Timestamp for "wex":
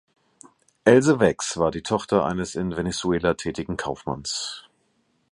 1.19-1.57